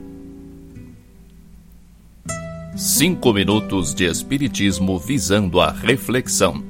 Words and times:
Cinco 2.75 3.35
minutos 3.35 3.95
de 3.95 4.07
Espiritismo 4.07 4.99
visando 4.99 5.61
a 5.61 5.71
reflexão. 5.71 6.65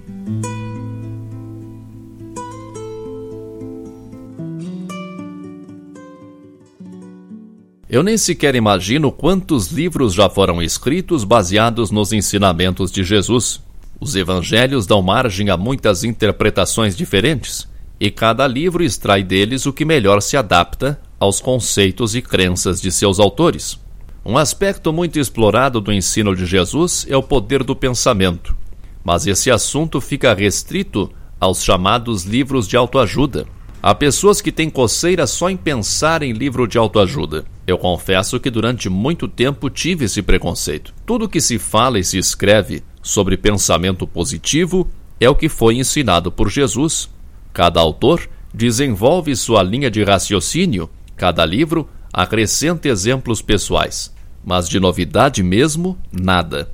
Eu 7.88 8.02
nem 8.02 8.16
sequer 8.16 8.56
imagino 8.56 9.12
quantos 9.12 9.68
livros 9.68 10.12
já 10.12 10.28
foram 10.28 10.60
escritos 10.60 11.22
baseados 11.22 11.92
nos 11.92 12.12
ensinamentos 12.12 12.90
de 12.90 13.04
Jesus. 13.04 13.62
Os 14.01 14.17
evangelhos 14.17 14.87
dão 14.87 15.03
margem 15.03 15.51
a 15.51 15.58
muitas 15.58 16.05
interpretações 16.05 16.96
diferentes, 16.96 17.69
e 18.01 18.11
cada 18.11 18.47
livro 18.47 18.83
extrai 18.83 19.23
deles 19.23 19.66
o 19.66 19.75
que 19.75 19.84
melhor 19.84 20.23
se 20.23 20.38
adapta 20.38 20.98
aos 21.19 21.38
conceitos 21.38 22.15
e 22.15 22.23
crenças 22.23 22.80
de 22.80 22.91
seus 22.91 23.20
autores. 23.20 23.78
Um 24.25 24.39
aspecto 24.39 24.91
muito 24.91 25.19
explorado 25.19 25.83
do 25.83 25.92
ensino 25.92 26.34
de 26.34 26.47
Jesus 26.47 27.06
é 27.11 27.16
o 27.16 27.23
poder 27.23 27.62
do 27.62 27.77
pensamento, 27.77 28.56
mas 29.05 29.27
esse 29.27 29.51
assunto 29.51 30.01
fica 30.01 30.33
restrito 30.33 31.11
aos 31.39 31.62
chamados 31.62 32.25
livros 32.25 32.67
de 32.67 32.78
autoajuda. 32.78 33.47
Há 33.83 33.95
pessoas 33.95 34.41
que 34.41 34.53
têm 34.53 34.70
coceira 34.70 35.27
só 35.27 35.48
em 35.51 35.56
pensar 35.56 36.23
em 36.23 36.33
livro 36.33 36.67
de 36.67 36.77
autoajuda. 36.77 37.45
Eu 37.67 37.78
confesso 37.78 38.41
que 38.41 38.51
durante 38.51 38.89
muito 38.89 39.27
tempo 39.27 39.70
tive 39.70 40.06
esse 40.06 40.20
preconceito. 40.20 40.92
Tudo 41.06 41.28
que 41.28 41.41
se 41.41 41.59
fala 41.59 41.98
e 41.98 42.05
se 42.05 42.19
escreve 42.19 42.83
sobre 43.03 43.37
pensamento 43.37 44.07
positivo 44.07 44.89
é 45.19 45.29
o 45.29 45.35
que 45.35 45.49
foi 45.49 45.77
ensinado 45.77 46.31
por 46.31 46.49
Jesus. 46.49 47.11
Cada 47.53 47.81
autor 47.81 48.29
desenvolve 48.53 49.35
sua 49.37 49.63
linha 49.63 49.91
de 49.91 50.03
raciocínio, 50.03 50.89
cada 51.17 51.45
livro 51.45 51.89
acrescenta 52.12 52.89
exemplos 52.89 53.41
pessoais, 53.41 54.15
mas 54.45 54.69
de 54.69 54.81
novidade 54.81 55.42
mesmo, 55.42 55.97
nada. 56.11 56.70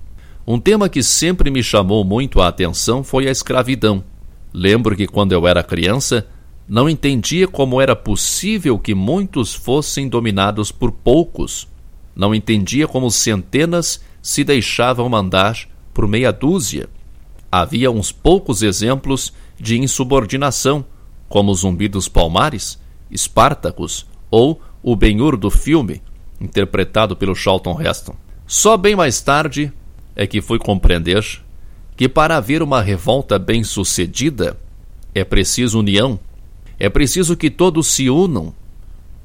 Um 0.47 0.59
tema 0.59 0.89
que 0.89 1.03
sempre 1.03 1.51
me 1.51 1.63
chamou 1.63 2.05
muito 2.05 2.41
a 2.41 2.49
atenção 2.49 3.03
foi 3.03 3.27
a 3.27 3.31
escravidão. 3.31 4.05
Lembro 4.53 4.97
que 4.97 5.07
quando 5.07 5.33
eu 5.33 5.47
era 5.47 5.63
criança, 5.63 6.27
não 6.69 6.89
entendia 6.89 7.47
como 7.47 7.81
era 7.81 7.95
possível 7.95 8.79
que 8.79 8.95
muitos 8.95 9.55
fossem 9.55 10.09
dominados 10.09 10.73
por 10.73 10.91
poucos. 10.91 11.69
Não 12.15 12.35
entendia 12.35 12.89
como 12.89 13.11
centenas 13.11 14.01
se 14.23 14.43
deixavam 14.43 15.09
mandar 15.09 15.69
por 15.97 16.07
meia 16.07 16.31
dúzia. 16.31 16.91
Havia 17.51 17.91
uns 17.91 18.13
poucos 18.13 18.63
exemplos 18.63 19.33
de 19.59 19.79
insubordinação, 19.79 20.85
como 21.27 21.55
Zumbi 21.55 21.89
dos 21.89 22.07
Palmares, 22.07 22.79
Espartacus 23.11 24.07
ou 24.31 24.61
o 24.83 24.95
Ben-Hur 24.95 25.39
do 25.39 25.51
filme, 25.51 26.03
interpretado 26.39 27.17
pelo 27.17 27.35
Charlton 27.35 27.81
Heston. 27.81 28.15
Só 28.47 28.77
bem 28.77 28.95
mais 28.95 29.23
tarde 29.23 29.73
é 30.15 30.27
que 30.27 30.43
fui 30.43 30.59
compreender 30.59 31.25
que 31.97 32.11
para 32.11 32.37
haver 32.37 32.63
uma 32.63 32.83
revolta 32.83 33.39
bem-sucedida 33.39 34.55
é 35.15 35.25
preciso 35.25 35.79
união, 35.79 36.21
é 36.79 36.91
preciso 36.91 37.35
que 37.39 37.49
todos 37.49 37.87
se 37.87 38.11
unam, 38.11 38.53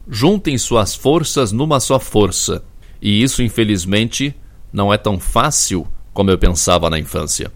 juntem 0.08 0.58
suas 0.58 0.96
forças 0.96 1.52
numa 1.52 1.82
só 1.82 2.00
força. 2.00 2.64
E 3.02 3.22
isso, 3.22 3.44
infelizmente, 3.44 4.34
não 4.72 4.94
é 4.94 4.98
tão 4.98 5.20
fácil 5.20 5.86
como 6.14 6.30
eu 6.30 6.38
pensava 6.38 6.90
na 6.90 7.00
infância. 7.00 7.52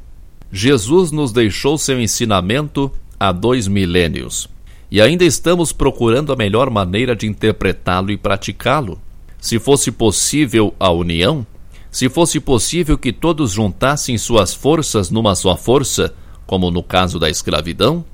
Jesus 0.52 1.12
nos 1.12 1.32
deixou 1.32 1.78
seu 1.78 2.00
ensinamento 2.00 2.92
há 3.20 3.32
dois 3.32 3.68
milênios 3.68 4.48
e 4.90 5.02
ainda 5.02 5.26
estamos 5.26 5.72
procurando 5.72 6.32
a 6.32 6.36
melhor 6.36 6.70
maneira 6.70 7.16
de 7.16 7.28
interpretá-lo 7.28 8.12
e 8.12 8.18
praticá-lo. 8.18 9.00
Se 9.42 9.60
fosse 9.60 9.92
possível 9.92 10.74
a 10.80 10.90
união, 10.90 11.46
se 11.92 12.10
fosse 12.10 12.40
possível 12.40 12.98
que 12.98 13.12
todos 13.12 13.52
juntassem 13.52 14.18
suas 14.18 14.54
forças 14.54 15.10
numa 15.10 15.36
só 15.36 15.56
força, 15.56 16.14
como 16.46 16.72
no 16.72 16.84
caso 16.84 17.20
da 17.20 17.30
escravidão, 17.30 18.06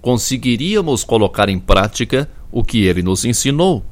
conseguiríamos 0.00 1.04
colocar 1.04 1.48
em 1.48 1.58
prática 1.58 2.28
o 2.50 2.64
que 2.64 2.84
ele 2.84 3.02
nos 3.02 3.24
ensinou. 3.24 3.84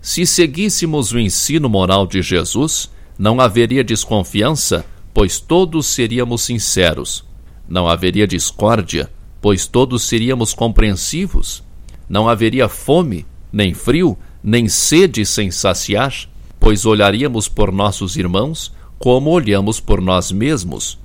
Se 0.00 0.24
seguíssemos 0.24 1.12
o 1.12 1.18
ensino 1.18 1.68
moral 1.68 2.06
de 2.06 2.22
Jesus, 2.22 2.90
não 3.18 3.40
haveria 3.40 3.82
desconfiança 3.82 4.84
pois 5.16 5.40
todos 5.40 5.86
seríamos 5.86 6.42
sinceros. 6.42 7.24
Não 7.66 7.88
haveria 7.88 8.26
discórdia, 8.26 9.10
pois 9.40 9.66
todos 9.66 10.02
seríamos 10.02 10.52
compreensivos. 10.52 11.64
Não 12.06 12.28
haveria 12.28 12.68
fome, 12.68 13.24
nem 13.50 13.72
frio, 13.72 14.18
nem 14.44 14.68
sede 14.68 15.24
sem 15.24 15.50
saciar, 15.50 16.12
pois 16.60 16.84
olharíamos 16.84 17.48
por 17.48 17.72
nossos 17.72 18.18
irmãos 18.18 18.74
como 18.98 19.30
olhamos 19.30 19.80
por 19.80 20.02
nós 20.02 20.30
mesmos. 20.30 20.98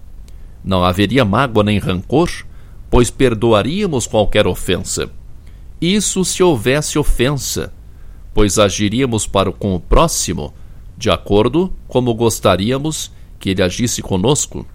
Não 0.61 0.83
haveria 0.83 1.23
mágoa 1.23 1.63
nem 1.63 1.79
rancor, 1.79 2.29
pois 2.89 3.09
perdoaríamos 3.09 4.07
qualquer 4.07 4.45
ofensa. 4.45 5.09
Isso 5.79 6.25
se 6.25 6.43
houvesse 6.43 6.99
ofensa, 6.99 7.73
pois 8.33 8.59
agiríamos 8.59 9.25
para 9.25 9.53
com 9.53 9.73
o 9.73 9.79
próximo 9.79 10.53
de 10.97 11.09
acordo 11.09 11.71
como 11.87 12.13
gostaríamos 12.13 13.09
que 13.41 13.49
ele 13.49 13.63
agisse 13.63 14.01
conosco, 14.01 14.65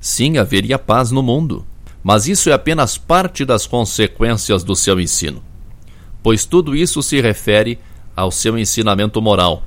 sim, 0.00 0.36
haveria 0.36 0.78
paz 0.78 1.12
no 1.12 1.22
mundo. 1.22 1.64
Mas 2.02 2.26
isso 2.26 2.50
é 2.50 2.52
apenas 2.52 2.98
parte 2.98 3.44
das 3.44 3.66
consequências 3.66 4.64
do 4.64 4.74
seu 4.74 5.00
ensino, 5.00 5.42
pois 6.22 6.44
tudo 6.44 6.74
isso 6.74 7.02
se 7.02 7.20
refere 7.20 7.78
ao 8.14 8.30
seu 8.30 8.58
ensinamento 8.58 9.22
moral. 9.22 9.62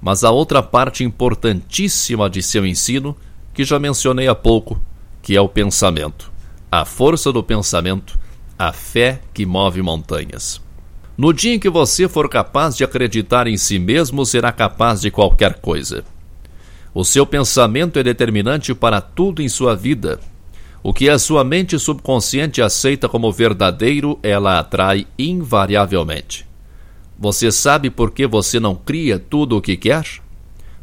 Mas 0.00 0.24
a 0.24 0.30
outra 0.30 0.62
parte 0.62 1.04
importantíssima 1.04 2.28
de 2.28 2.42
seu 2.42 2.66
ensino, 2.66 3.16
que 3.54 3.64
já 3.64 3.78
mencionei 3.78 4.28
há 4.28 4.34
pouco, 4.34 4.80
que 5.22 5.36
é 5.36 5.40
o 5.40 5.48
pensamento. 5.48 6.30
A 6.70 6.84
força 6.84 7.32
do 7.32 7.42
pensamento, 7.42 8.18
a 8.58 8.72
fé 8.72 9.20
que 9.32 9.46
move 9.46 9.82
montanhas. 9.82 10.60
No 11.16 11.32
dia 11.32 11.54
em 11.54 11.58
que 11.58 11.68
você 11.68 12.08
for 12.08 12.28
capaz 12.28 12.76
de 12.76 12.84
acreditar 12.84 13.46
em 13.48 13.56
si 13.56 13.78
mesmo, 13.78 14.24
será 14.24 14.52
capaz 14.52 15.00
de 15.00 15.10
qualquer 15.10 15.54
coisa. 15.54 16.04
O 16.98 17.04
seu 17.04 17.24
pensamento 17.24 17.96
é 18.00 18.02
determinante 18.02 18.74
para 18.74 19.00
tudo 19.00 19.40
em 19.40 19.48
sua 19.48 19.76
vida. 19.76 20.18
O 20.82 20.92
que 20.92 21.08
a 21.08 21.16
sua 21.16 21.44
mente 21.44 21.78
subconsciente 21.78 22.60
aceita 22.60 23.08
como 23.08 23.30
verdadeiro, 23.30 24.18
ela 24.20 24.58
atrai 24.58 25.06
invariavelmente. 25.16 26.44
Você 27.16 27.52
sabe 27.52 27.88
por 27.88 28.10
que 28.10 28.26
você 28.26 28.58
não 28.58 28.74
cria 28.74 29.16
tudo 29.16 29.56
o 29.56 29.62
que 29.62 29.76
quer? 29.76 30.04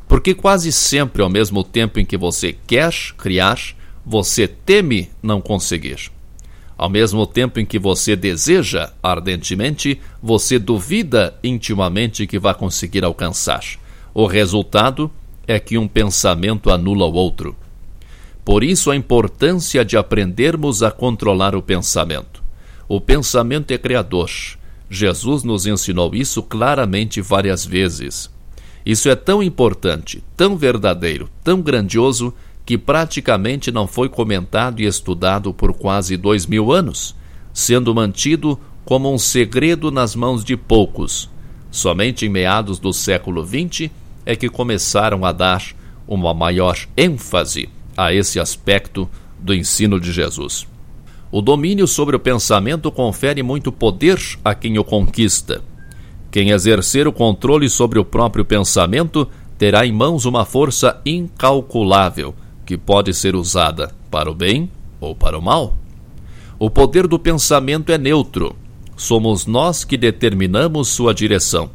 Porque 0.07 0.33
quase 0.33 0.71
sempre, 0.71 1.21
ao 1.21 1.29
mesmo 1.29 1.65
tempo 1.65 1.99
em 1.99 2.05
que 2.05 2.15
você 2.15 2.55
quer 2.65 2.93
criar, 3.17 3.59
você 4.05 4.47
teme 4.47 5.09
não 5.21 5.41
conseguir. 5.41 6.09
Ao 6.77 6.89
mesmo 6.89 7.27
tempo 7.27 7.59
em 7.59 7.65
que 7.65 7.77
você 7.77 8.15
deseja 8.15 8.93
ardentemente, 9.03 9.99
você 10.23 10.57
duvida 10.57 11.37
intimamente 11.43 12.25
que 12.25 12.39
vai 12.39 12.53
conseguir 12.53 13.03
alcançar. 13.03 13.65
O 14.13 14.25
resultado 14.27 15.11
é 15.47 15.59
que 15.59 15.77
um 15.77 15.87
pensamento 15.87 16.69
anula 16.69 17.05
o 17.05 17.13
outro. 17.13 17.55
Por 18.43 18.63
isso, 18.63 18.91
a 18.91 18.95
importância 18.95 19.83
de 19.83 19.97
aprendermos 19.97 20.83
a 20.83 20.91
controlar 20.91 21.55
o 21.55 21.61
pensamento. 21.61 22.43
O 22.87 23.01
pensamento 23.01 23.71
é 23.71 23.77
criador. 23.77 24.29
Jesus 24.89 25.43
nos 25.43 25.65
ensinou 25.65 26.13
isso 26.13 26.43
claramente 26.43 27.21
várias 27.21 27.65
vezes. 27.65 28.29
Isso 28.85 29.09
é 29.09 29.15
tão 29.15 29.41
importante, 29.41 30.23
tão 30.37 30.55
verdadeiro, 30.55 31.27
tão 31.43 31.59
grandioso, 31.59 32.31
que 32.63 32.77
praticamente 32.77 33.71
não 33.71 33.87
foi 33.87 34.09
comentado 34.09 34.79
e 34.79 34.85
estudado 34.85 35.53
por 35.53 35.73
quase 35.73 36.17
dois 36.17 36.45
mil 36.45 36.71
anos, 36.71 37.15
sendo 37.53 37.93
mantido 37.93 38.59
como 38.83 39.11
um 39.11 39.17
segredo 39.17 39.89
nas 39.91 40.15
mãos 40.15 40.43
de 40.43 40.55
poucos. 40.55 41.29
Somente 41.71 42.25
em 42.25 42.29
meados 42.29 42.77
do 42.77 42.93
século 42.93 43.43
XX 43.45 43.91
é 44.25 44.35
que 44.35 44.49
começaram 44.49 45.23
a 45.23 45.31
dar 45.31 45.63
uma 46.07 46.33
maior 46.33 46.77
ênfase 46.97 47.69
a 47.95 48.13
esse 48.13 48.39
aspecto 48.39 49.09
do 49.39 49.53
ensino 49.53 49.99
de 49.99 50.11
Jesus. 50.11 50.67
O 51.31 51.41
domínio 51.41 51.87
sobre 51.87 52.15
o 52.15 52.19
pensamento 52.19 52.91
confere 52.91 53.43
muito 53.43 53.71
poder 53.71 54.19
a 54.43 54.55
quem 54.55 54.77
o 54.77 54.83
conquista. 54.83 55.61
Quem 56.31 56.51
exercer 56.51 57.07
o 57.07 57.13
controle 57.13 57.69
sobre 57.69 57.99
o 57.99 58.05
próprio 58.05 58.45
pensamento 58.45 59.27
terá 59.57 59.85
em 59.85 59.91
mãos 59.91 60.25
uma 60.25 60.45
força 60.45 60.99
incalculável 61.05 62.35
que 62.65 62.77
pode 62.77 63.13
ser 63.13 63.35
usada 63.35 63.91
para 64.09 64.29
o 64.29 64.35
bem 64.35 64.69
ou 64.99 65.15
para 65.15 65.37
o 65.37 65.41
mal. 65.41 65.75
O 66.57 66.69
poder 66.69 67.07
do 67.07 67.19
pensamento 67.19 67.91
é 67.91 67.97
neutro. 67.97 68.55
Somos 68.95 69.45
nós 69.45 69.83
que 69.83 69.97
determinamos 69.97 70.87
sua 70.87 71.13
direção. 71.13 71.69